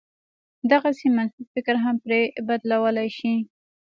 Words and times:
دغسې 0.71 1.07
منفي 1.15 1.43
فکر 1.53 1.75
هم 1.85 1.95
پرې 2.03 2.21
بدلولای 2.47 3.09
شي. 3.17 3.33